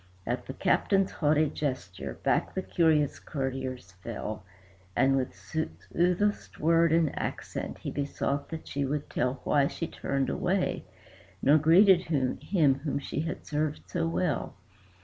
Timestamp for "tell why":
9.11-9.67